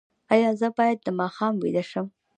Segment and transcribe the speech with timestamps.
[0.33, 2.07] ایا زه باید د ماښام ویده شم؟